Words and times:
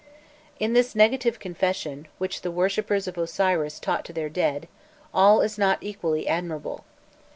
'"In 0.59 0.73
this 0.73 0.95
"Negative 0.95 1.37
Confession," 1.37 2.07
which 2.17 2.41
the 2.41 2.49
worshippers 2.49 3.07
of 3.07 3.19
Osiris 3.19 3.79
taught 3.79 4.03
to 4.05 4.13
their 4.13 4.29
dead, 4.29 4.67
all 5.13 5.41
is 5.41 5.59
not 5.59 5.77
equally 5.81 6.27
admirable. 6.27 6.85